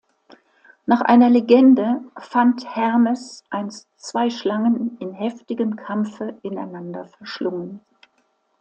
Nach 0.87 1.01
einer 1.01 1.29
Legende 1.29 2.01
fand 2.17 2.65
Hermes 2.75 3.43
einst 3.51 3.87
zwei 3.97 4.31
Schlangen 4.31 4.97
in 4.97 5.13
heftigem 5.13 5.75
Kampfe 5.75 6.39
ineinander 6.41 7.05
verschlungen. 7.05 7.81